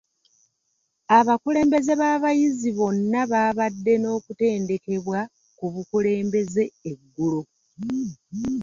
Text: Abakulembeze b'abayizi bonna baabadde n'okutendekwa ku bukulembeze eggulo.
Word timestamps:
Abakulembeze 1.17 1.93
b'abayizi 2.01 2.69
bonna 2.77 3.19
baabadde 3.31 3.93
n'okutendekwa 4.01 5.19
ku 5.57 5.65
bukulembeze 5.73 6.63
eggulo. 6.91 7.41